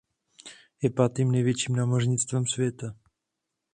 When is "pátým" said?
0.89-1.31